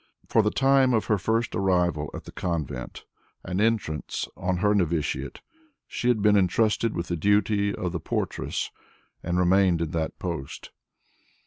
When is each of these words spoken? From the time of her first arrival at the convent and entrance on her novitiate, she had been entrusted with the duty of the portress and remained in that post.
From 0.27 0.43
the 0.43 0.49
time 0.49 0.95
of 0.95 1.05
her 1.05 1.19
first 1.19 1.53
arrival 1.53 2.09
at 2.15 2.23
the 2.23 2.31
convent 2.31 3.05
and 3.43 3.61
entrance 3.61 4.27
on 4.35 4.57
her 4.57 4.73
novitiate, 4.73 5.41
she 5.85 6.07
had 6.07 6.23
been 6.23 6.35
entrusted 6.35 6.95
with 6.95 7.07
the 7.09 7.15
duty 7.15 7.71
of 7.75 7.91
the 7.91 7.99
portress 7.99 8.71
and 9.21 9.37
remained 9.37 9.79
in 9.79 9.91
that 9.91 10.17
post. 10.17 10.71